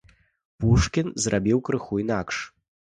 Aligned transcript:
Пушкін 0.65 1.13
зрабіў 1.27 1.63
крыху 1.69 2.03
інакш. 2.07 2.43